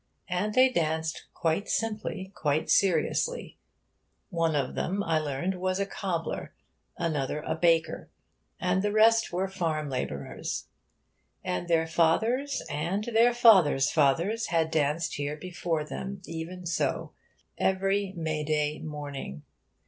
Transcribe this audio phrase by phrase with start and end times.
[0.29, 3.59] And they danced quite simply, quite seriously.
[4.31, 6.55] One of them, I learned, was a cobbler,
[6.97, 8.09] another a baker,
[8.59, 10.65] and the rest were farm labourers.
[11.43, 17.11] And their fathers and their fathers' fathers had danced here before them, even so,
[17.59, 19.43] every May day morning.